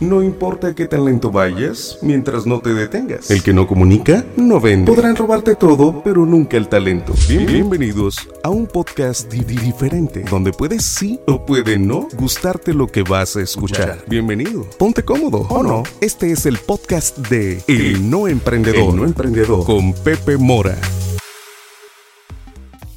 No 0.00 0.22
importa 0.22 0.76
qué 0.76 0.86
tan 0.86 1.06
lento 1.06 1.32
vayas, 1.32 1.98
mientras 2.02 2.46
no 2.46 2.60
te 2.60 2.72
detengas. 2.72 3.32
El 3.32 3.42
que 3.42 3.52
no 3.52 3.66
comunica, 3.66 4.24
no 4.36 4.60
vende. 4.60 4.92
Podrán 4.92 5.16
robarte 5.16 5.56
todo, 5.56 6.02
pero 6.04 6.24
nunca 6.24 6.56
el 6.56 6.68
talento. 6.68 7.14
bienvenidos 7.28 8.28
a 8.44 8.50
un 8.50 8.68
podcast 8.68 9.28
diferente, 9.32 10.24
donde 10.30 10.52
puedes 10.52 10.84
sí 10.84 11.18
o 11.26 11.44
puede 11.44 11.80
no 11.80 12.06
gustarte 12.16 12.74
lo 12.74 12.86
que 12.86 13.02
vas 13.02 13.34
a 13.34 13.40
escuchar. 13.40 14.04
Bienvenido. 14.06 14.64
Ponte 14.78 15.02
cómodo, 15.02 15.38
¿o 15.48 15.64
no? 15.64 15.82
Este 16.00 16.30
es 16.30 16.46
el 16.46 16.58
podcast 16.58 17.18
de 17.28 17.60
El 17.66 18.08
No 18.08 18.28
Emprendedor. 18.28 18.90
El 18.90 18.96
No 18.96 19.04
Emprendedor. 19.04 19.64
Con 19.64 19.92
Pepe 19.94 20.36
Mora. 20.36 20.78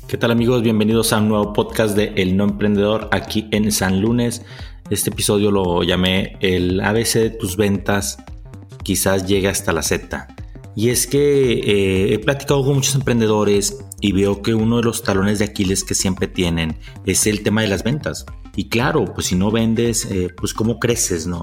¿Qué 0.08 0.18
tal 0.18 0.30
amigos? 0.30 0.62
Bienvenidos 0.62 1.14
a 1.14 1.18
un 1.20 1.30
nuevo 1.30 1.54
podcast 1.54 1.96
de 1.96 2.14
El 2.18 2.38
No 2.38 2.44
Emprendedor 2.44 3.08
aquí 3.12 3.48
en 3.52 3.72
San 3.72 4.02
Lunes. 4.02 4.44
Este 4.92 5.10
episodio 5.10 5.52
lo 5.52 5.84
llamé 5.84 6.36
el 6.42 6.82
ABC 6.82 7.14
de 7.14 7.30
tus 7.30 7.56
ventas, 7.56 8.18
quizás 8.84 9.26
llegue 9.26 9.48
hasta 9.48 9.72
la 9.72 9.84
Z. 9.84 10.28
Y 10.76 10.90
es 10.90 11.08
que 11.08 11.54
eh, 11.54 12.14
he 12.14 12.20
platicado 12.20 12.66
con 12.66 12.76
muchos 12.76 12.96
emprendedores 12.96 13.86
y 14.02 14.12
veo 14.12 14.42
que 14.42 14.54
uno 14.54 14.76
de 14.78 14.84
los 14.84 15.02
talones 15.02 15.40
de 15.40 15.46
Aquiles 15.46 15.86
que 15.86 15.96
siempre 15.96 16.28
tienen 16.28 16.76
es 17.06 17.26
el 17.26 17.42
tema 17.42 17.62
de 17.62 17.70
las 17.70 17.86
ventas. 17.86 18.26
Y 18.58 18.68
claro, 18.68 19.06
pues 19.06 19.28
si 19.28 19.36
no 19.36 19.50
vendes, 19.50 20.04
eh, 20.12 20.28
pues 20.36 20.54
cómo 20.54 20.78
creces, 20.78 21.26
¿no? 21.26 21.42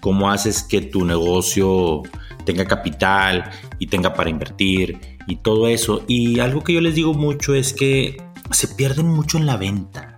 ¿Cómo 0.00 0.32
haces 0.32 0.64
que 0.64 0.80
tu 0.80 1.04
negocio 1.04 2.02
tenga 2.44 2.64
capital 2.64 3.48
y 3.78 3.86
tenga 3.86 4.12
para 4.12 4.28
invertir 4.28 4.98
y 5.28 5.36
todo 5.36 5.68
eso? 5.68 6.02
Y 6.08 6.40
algo 6.40 6.64
que 6.64 6.72
yo 6.72 6.80
les 6.80 6.96
digo 6.96 7.14
mucho 7.14 7.54
es 7.54 7.72
que 7.72 8.16
se 8.50 8.66
pierden 8.66 9.06
mucho 9.06 9.38
en 9.38 9.46
la 9.46 9.56
venta 9.56 10.17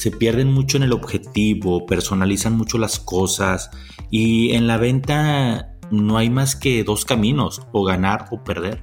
se 0.00 0.10
pierden 0.10 0.50
mucho 0.50 0.78
en 0.78 0.82
el 0.82 0.94
objetivo, 0.94 1.84
personalizan 1.84 2.56
mucho 2.56 2.78
las 2.78 2.98
cosas 2.98 3.68
y 4.10 4.52
en 4.52 4.66
la 4.66 4.78
venta 4.78 5.76
no 5.90 6.16
hay 6.16 6.30
más 6.30 6.56
que 6.56 6.84
dos 6.84 7.04
caminos, 7.04 7.60
o 7.72 7.84
ganar 7.84 8.24
o 8.30 8.42
perder. 8.42 8.82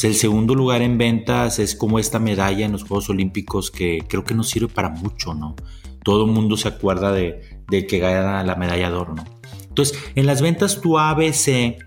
el 0.00 0.14
segundo 0.14 0.54
lugar 0.54 0.80
en 0.80 0.96
ventas 0.96 1.58
es 1.58 1.74
como 1.74 1.98
esta 1.98 2.20
medalla 2.20 2.64
en 2.64 2.70
los 2.70 2.84
Juegos 2.84 3.10
Olímpicos 3.10 3.72
que 3.72 4.04
creo 4.06 4.22
que 4.22 4.34
no 4.34 4.44
sirve 4.44 4.68
para 4.68 4.90
mucho, 4.90 5.34
¿no? 5.34 5.56
Todo 6.04 6.24
el 6.24 6.30
mundo 6.30 6.56
se 6.56 6.68
acuerda 6.68 7.10
de, 7.10 7.40
que 7.68 7.98
gana 7.98 8.44
la 8.44 8.54
medalla 8.54 8.90
de 8.90 8.96
oro, 8.96 9.14
¿no? 9.16 9.24
Entonces, 9.68 9.98
en 10.14 10.26
las 10.26 10.40
ventas 10.40 10.80
tu 10.80 11.00
ABC, 11.00 11.78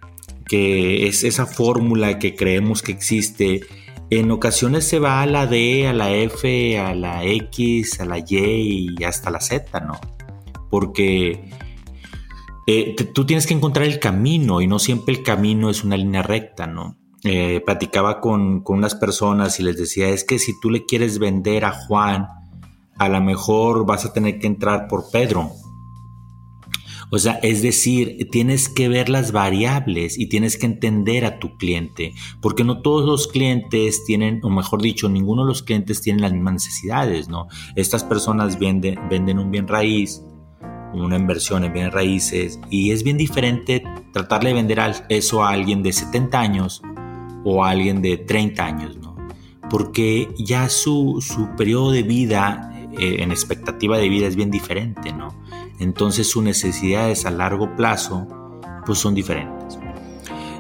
que 0.46 1.08
es 1.08 1.24
esa 1.24 1.46
fórmula 1.46 2.20
que 2.20 2.36
creemos 2.36 2.82
que 2.82 2.92
existe, 2.92 3.62
en 4.10 4.32
ocasiones 4.32 4.88
se 4.88 5.00
va 5.00 5.22
a 5.22 5.26
la 5.26 5.48
D, 5.48 5.88
a 5.88 5.94
la 5.94 6.12
F, 6.14 6.80
a 6.80 6.96
la 6.96 7.26
X, 7.26 8.00
a 8.00 8.06
la 8.06 8.20
Y 8.20 8.96
y 8.98 9.04
hasta 9.04 9.30
la 9.30 9.42
Z, 9.42 9.80
¿no? 9.82 10.00
Porque 10.70 11.50
eh, 12.68 12.96
tú 13.14 13.26
tienes 13.26 13.48
que 13.48 13.54
encontrar 13.54 13.86
el 13.86 14.00
camino 14.00 14.62
y 14.62 14.68
no 14.68 14.80
siempre 14.80 15.14
el 15.14 15.24
camino 15.24 15.70
es 15.70 15.84
una 15.84 15.98
línea 15.98 16.22
recta, 16.22 16.68
¿no? 16.68 16.98
Eh, 17.24 17.62
platicaba 17.66 18.22
con, 18.22 18.62
con 18.62 18.78
unas 18.78 18.96
personas 18.96 19.60
y 19.60 19.64
les 19.64 19.78
decía, 19.78 20.08
es 20.10 20.24
que 20.24 20.40
si 20.40 20.58
tú 20.60 20.70
le 20.70 20.86
quieres 20.86 21.20
vender 21.20 21.66
a 21.66 21.72
Juan, 21.72 22.28
a 22.98 23.10
lo 23.10 23.22
mejor 23.22 23.86
vas 23.86 24.06
a 24.06 24.14
tener 24.14 24.40
que 24.40 24.48
entrar 24.48 24.88
por 24.88 25.12
Pedro, 25.12 25.52
o 27.10 27.20
sea, 27.20 27.40
es 27.42 27.62
decir, 27.62 28.28
tienes 28.32 28.68
que 28.68 28.90
ver 28.90 29.08
las 29.10 29.32
variables 29.32 30.18
y 30.18 30.28
tienes 30.28 30.58
que 30.58 30.66
entender 30.66 31.26
a 31.26 31.40
tu 31.40 31.58
cliente, 31.58 32.14
porque 32.42 32.64
no 32.64 32.82
todos 32.82 33.06
los 33.06 33.28
clientes 33.28 34.04
tienen, 34.06 34.42
o 34.44 34.50
mejor 34.50 34.82
dicho, 34.82 35.08
ninguno 35.08 35.44
de 35.44 35.48
los 35.48 35.64
clientes 35.64 36.02
tienen 36.02 36.22
las 36.22 36.34
mismas 36.34 36.54
necesidades, 36.56 37.30
¿no? 37.30 37.48
Estas 37.76 38.04
personas 38.04 38.60
venden, 38.60 39.00
venden 39.10 39.40
un 39.40 39.52
bien 39.52 39.68
raíz, 39.68 40.22
una 40.94 41.16
inversión 41.16 41.64
en 41.64 41.74
bienes 41.74 41.94
raíces, 41.94 42.60
y 42.70 42.92
es 42.92 43.04
bien 43.04 43.18
diferente 43.18 43.84
tratarle 44.12 44.50
de 44.50 44.56
vender 44.56 44.80
eso 45.10 45.44
a 45.44 45.52
alguien 45.52 45.84
de 45.84 45.94
70 45.94 46.40
años 46.40 46.82
o 47.46 47.64
a 47.64 47.70
alguien 47.70 48.02
de 48.02 48.18
30 48.18 48.66
años, 48.66 48.98
¿no? 48.98 49.16
Porque 49.70 50.30
ya 50.38 50.70
su, 50.70 51.22
su 51.22 51.56
periodo 51.56 51.92
de 51.92 52.04
vida, 52.04 52.77
eh, 53.00 53.18
en 53.20 53.32
expectativa 53.32 53.98
de 53.98 54.10
vida, 54.10 54.28
es 54.28 54.36
bien 54.36 54.52
diferente, 54.52 55.14
¿no? 55.14 55.36
entonces 55.80 56.30
sus 56.30 56.44
necesidades 56.44 57.26
a 57.26 57.32
largo 57.32 57.76
plazo 57.76 58.28
pues 58.86 59.00
son 59.00 59.14
diferentes. 59.14 59.78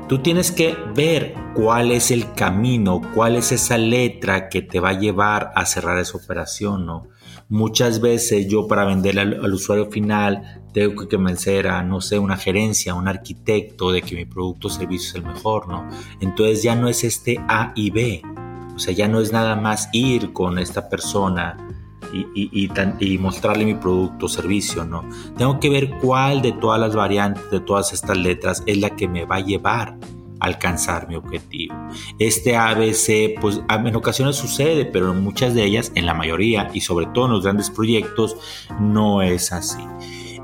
Tú 0.07 0.19
tienes 0.19 0.51
que 0.51 0.77
ver 0.95 1.33
cuál 1.53 1.91
es 1.91 2.11
el 2.11 2.33
camino, 2.33 3.01
cuál 3.13 3.35
es 3.35 3.51
esa 3.51 3.77
letra 3.77 4.47
que 4.47 4.61
te 4.61 4.79
va 4.79 4.89
a 4.89 4.99
llevar 4.99 5.51
a 5.53 5.65
cerrar 5.65 5.97
esa 5.99 6.17
operación, 6.17 6.85
¿no? 6.85 7.07
Muchas 7.49 7.99
veces 7.99 8.47
yo 8.47 8.67
para 8.67 8.85
venderle 8.85 9.21
al, 9.21 9.53
usuario 9.53 9.87
final 9.87 10.61
tengo 10.73 11.01
que 11.01 11.15
convencer 11.15 11.67
a, 11.67 11.83
no 11.83 11.99
sé, 12.01 12.19
una 12.19 12.37
gerencia, 12.37 12.93
un 12.93 13.07
arquitecto 13.07 13.91
de 13.91 14.01
que 14.01 14.15
mi 14.15 14.25
producto 14.25 14.67
o 14.67 14.71
servicio 14.71 15.09
es 15.09 15.15
el 15.15 15.23
mejor, 15.23 15.67
¿no? 15.67 15.89
Entonces 16.21 16.63
ya 16.63 16.75
no 16.75 16.87
es 16.87 17.03
este 17.03 17.39
A 17.47 17.73
y 17.75 17.89
B, 17.89 18.21
o 18.75 18.79
sea, 18.79 18.93
ya 18.93 19.07
no 19.07 19.19
es 19.19 19.33
nada 19.33 19.55
más 19.55 19.89
ir 19.91 20.31
con 20.31 20.57
esta 20.57 20.89
persona 20.89 21.66
y, 22.13 23.17
mostrarle 23.19 23.65
mi 23.65 23.75
producto 23.75 24.27
o 24.27 24.29
servicio, 24.29 24.85
¿no? 24.85 25.03
Tengo 25.37 25.59
que 25.59 25.69
ver 25.69 25.91
cuál 26.01 26.41
de 26.41 26.51
todas 26.51 26.79
las 26.79 26.95
variantes, 26.95 27.49
de 27.51 27.59
todas 27.59 27.93
estas 27.93 28.17
letras, 28.17 28.63
es 28.65 28.77
la 28.77 28.91
que 28.91 29.07
me 29.07 29.25
va 29.25 29.37
a 29.37 29.39
llevar 29.39 29.97
a 30.39 30.45
alcanzar 30.45 31.07
mi 31.07 31.15
objetivo. 31.15 31.75
Este 32.19 32.55
ABC, 32.55 33.39
pues 33.39 33.61
en 33.69 33.95
ocasiones 33.95 34.35
sucede, 34.35 34.85
pero 34.85 35.11
en 35.11 35.23
muchas 35.23 35.53
de 35.53 35.63
ellas, 35.63 35.91
en 35.95 36.05
la 36.05 36.13
mayoría 36.13 36.69
y 36.73 36.81
sobre 36.81 37.07
todo 37.07 37.25
en 37.25 37.31
los 37.31 37.43
grandes 37.43 37.69
proyectos, 37.69 38.37
no 38.79 39.21
es 39.21 39.51
así. 39.51 39.81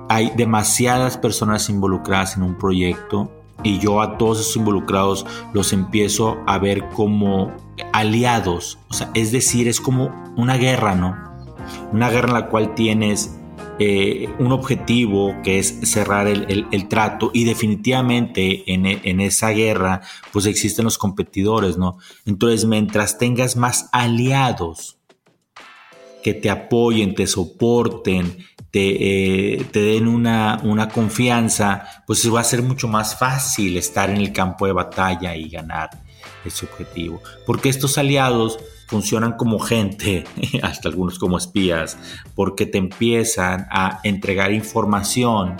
Hay 0.09 0.31
demasiadas 0.35 1.17
personas 1.17 1.69
involucradas 1.69 2.37
en 2.37 2.43
un 2.43 2.57
proyecto 2.57 3.31
y 3.63 3.79
yo 3.79 4.01
a 4.01 4.17
todos 4.17 4.41
esos 4.41 4.57
involucrados 4.57 5.25
los 5.53 5.73
empiezo 5.73 6.37
a 6.45 6.57
ver 6.57 6.89
como 6.89 7.51
aliados, 7.91 8.77
o 8.89 8.93
sea, 8.93 9.09
es 9.13 9.31
decir, 9.31 9.67
es 9.67 9.81
como 9.81 10.11
una 10.35 10.57
guerra, 10.57 10.95
¿no? 10.95 11.32
Una 11.93 12.09
guerra 12.09 12.27
en 12.29 12.33
la 12.33 12.47
cual 12.47 12.75
tienes 12.75 13.39
eh, 13.79 14.29
un 14.39 14.51
objetivo 14.51 15.35
que 15.43 15.59
es 15.59 15.79
cerrar 15.83 16.27
el, 16.27 16.87
trato 16.89 17.31
y 17.33 17.43
definitivamente 17.45 18.71
en, 18.73 18.85
en, 18.85 19.21
esa 19.21 19.49
guerra 19.49 20.01
pues 20.31 20.45
existen 20.45 20.85
los 20.85 20.97
competidores, 20.97 21.77
¿no? 21.77 21.97
Entonces 22.25 22.65
mientras 22.65 23.17
tengas 23.17 23.55
más 23.55 23.89
aliados 23.91 24.97
que 26.23 26.33
te 26.33 26.49
apoyen, 26.49 27.13
te 27.13 27.27
soporten, 27.27 28.37
te, 28.71 29.53
eh, 29.53 29.65
te 29.65 29.81
den 29.81 30.07
una, 30.07 30.89
confianza, 30.91 32.03
pues 32.07 32.33
va 32.33 32.39
a 32.39 32.43
ser 32.43 32.63
mucho 32.63 32.87
más 32.87 33.19
fácil 33.19 33.77
estar 33.77 34.09
en 34.09 34.17
el 34.17 34.33
campo 34.33 34.65
de 34.65 34.71
batalla 34.71 35.35
y 35.35 35.49
ganar 35.49 35.91
ese 36.43 36.65
objetivo. 36.65 37.21
Porque 37.45 37.69
estos 37.69 37.99
aliados 37.99 38.57
funcionan 38.93 39.33
como 39.37 39.57
gente, 39.57 40.23
hasta 40.61 40.87
algunos 40.87 41.17
como 41.17 41.39
espías, 41.39 41.97
porque 42.35 42.67
te 42.67 42.77
empiezan 42.77 43.65
a 43.71 43.99
entregar 44.03 44.53
información, 44.53 45.57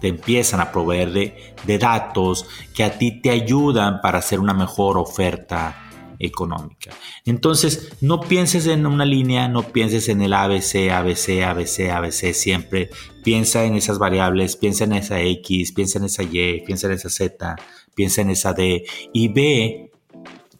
te 0.00 0.08
empiezan 0.08 0.58
a 0.58 0.72
proveer 0.72 1.12
de, 1.12 1.78
datos 1.78 2.44
que 2.74 2.82
a 2.82 2.98
ti 2.98 3.20
te 3.20 3.30
ayudan 3.30 4.00
para 4.00 4.18
hacer 4.18 4.40
una 4.40 4.54
mejor 4.54 4.98
oferta 4.98 5.84
económica. 6.18 6.90
Entonces, 7.24 7.92
no 8.00 8.20
pienses 8.20 8.66
en 8.66 8.86
una 8.86 9.04
línea, 9.04 9.46
no 9.46 9.62
pienses 9.62 10.08
en 10.08 10.20
el 10.20 10.32
ABC, 10.32 10.90
ABC, 10.90 11.42
ABC, 11.44 11.90
ABC 11.92 12.32
siempre. 12.32 12.90
Piensa 13.22 13.64
en 13.64 13.76
esas 13.76 14.00
variables, 14.00 14.56
piensa 14.56 14.82
en 14.82 14.94
esa 14.94 15.20
X, 15.20 15.70
piensa 15.70 16.00
en 16.00 16.06
esa 16.06 16.24
Y, 16.24 16.64
piensa 16.66 16.88
en 16.88 16.94
esa 16.94 17.08
Z, 17.08 17.54
piensa 17.94 18.22
en 18.22 18.30
esa 18.30 18.52
D 18.52 18.84
y 19.12 19.28
ve 19.28 19.92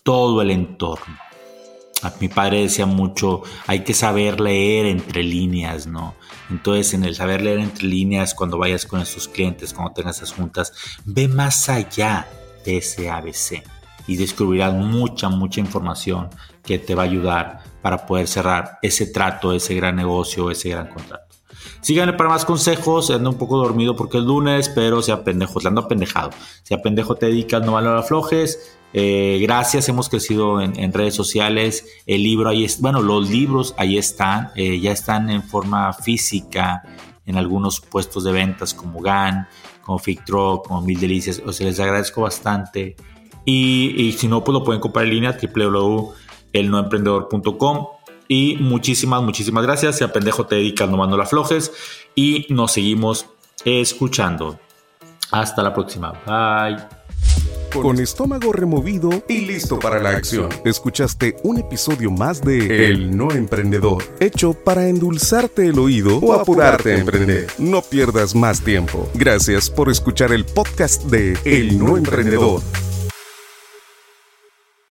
todo 0.04 0.40
el 0.42 0.52
entorno 0.52 1.25
mi 2.20 2.28
padre 2.28 2.62
decía 2.62 2.86
mucho, 2.86 3.42
hay 3.66 3.80
que 3.80 3.94
saber 3.94 4.40
leer 4.40 4.86
entre 4.86 5.22
líneas, 5.22 5.86
¿no? 5.86 6.14
Entonces, 6.50 6.94
en 6.94 7.04
el 7.04 7.14
saber 7.14 7.42
leer 7.42 7.58
entre 7.58 7.86
líneas, 7.86 8.34
cuando 8.34 8.58
vayas 8.58 8.86
con 8.86 9.00
esos 9.00 9.28
clientes, 9.28 9.72
cuando 9.72 9.94
tengas 9.94 10.18
esas 10.18 10.32
juntas, 10.32 10.72
ve 11.04 11.28
más 11.28 11.68
allá 11.68 12.28
de 12.64 12.78
ese 12.78 13.10
ABC 13.10 13.62
y 14.06 14.16
descubrirás 14.16 14.72
mucha, 14.72 15.28
mucha 15.28 15.60
información 15.60 16.30
que 16.62 16.78
te 16.78 16.94
va 16.94 17.02
a 17.02 17.06
ayudar 17.06 17.62
para 17.82 18.06
poder 18.06 18.28
cerrar 18.28 18.78
ese 18.82 19.06
trato, 19.06 19.52
ese 19.52 19.74
gran 19.74 19.96
negocio, 19.96 20.50
ese 20.50 20.70
gran 20.70 20.88
contrato. 20.88 21.25
Síganme 21.86 22.14
para 22.14 22.28
más 22.28 22.44
consejos. 22.44 23.12
Ando 23.12 23.30
un 23.30 23.38
poco 23.38 23.58
dormido 23.58 23.94
porque 23.94 24.18
es 24.18 24.24
lunes, 24.24 24.68
pero 24.68 25.02
sea 25.02 25.22
pendejo, 25.22 25.60
le 25.60 25.68
ando 25.68 25.82
apendejado. 25.82 26.30
Sea 26.64 26.82
pendejo 26.82 27.14
te 27.14 27.26
dedicas, 27.26 27.64
no 27.64 27.74
valor 27.74 27.96
aflojes. 27.96 28.76
Eh, 28.92 29.38
gracias, 29.40 29.88
hemos 29.88 30.08
crecido 30.08 30.60
en, 30.60 30.92
redes 30.92 31.14
sociales. 31.14 31.86
El 32.04 32.24
libro 32.24 32.48
ahí 32.48 32.64
es, 32.64 32.80
bueno, 32.80 33.02
los 33.02 33.30
libros 33.30 33.72
ahí 33.78 33.98
están, 33.98 34.50
eh, 34.56 34.80
ya 34.80 34.90
están 34.90 35.30
en 35.30 35.44
forma 35.44 35.92
física 35.92 36.82
en 37.24 37.36
algunos 37.36 37.80
puestos 37.80 38.24
de 38.24 38.32
ventas 38.32 38.74
como 38.74 39.00
GAN, 39.00 39.46
como 39.82 40.00
Fictro, 40.00 40.64
como 40.66 40.82
Mil 40.82 40.98
Delicias. 40.98 41.40
O 41.46 41.50
les 41.50 41.78
agradezco 41.78 42.22
bastante. 42.22 42.96
Y, 43.44 44.12
si 44.18 44.26
no, 44.26 44.42
pues 44.42 44.54
lo 44.54 44.64
pueden 44.64 44.80
comprar 44.80 45.04
en 45.04 45.12
línea 45.12 45.38
www.elnoemprendedor.com. 45.40 47.95
Y 48.28 48.56
muchísimas, 48.56 49.22
muchísimas 49.22 49.64
gracias. 49.64 49.98
Si 49.98 50.04
a 50.04 50.12
pendejo 50.12 50.46
te 50.46 50.56
dedicas, 50.56 50.88
no 50.88 50.96
mando 50.96 51.16
la 51.16 51.26
flojes. 51.26 51.72
Y 52.14 52.46
nos 52.50 52.72
seguimos 52.72 53.26
escuchando. 53.64 54.58
Hasta 55.30 55.62
la 55.62 55.74
próxima. 55.74 56.12
Bye. 56.26 56.96
Con 57.82 58.00
estómago 58.00 58.52
removido 58.52 59.10
y 59.28 59.40
listo 59.42 59.78
para 59.78 60.00
la 60.00 60.10
acción. 60.10 60.48
Escuchaste 60.64 61.36
un 61.42 61.58
episodio 61.58 62.10
más 62.10 62.40
de 62.42 62.86
El 62.86 63.14
No 63.14 63.32
Emprendedor, 63.32 64.02
hecho 64.18 64.54
para 64.54 64.88
endulzarte 64.88 65.66
el 65.66 65.78
oído 65.78 66.18
o 66.18 66.32
apurarte 66.32 66.94
a 66.94 66.98
emprender. 66.98 67.48
No 67.58 67.82
pierdas 67.82 68.34
más 68.34 68.62
tiempo. 68.62 69.10
Gracias 69.14 69.68
por 69.68 69.90
escuchar 69.90 70.32
el 70.32 70.46
podcast 70.46 71.04
de 71.04 71.36
El 71.44 71.78
No 71.78 71.98
Emprendedor. 71.98 72.62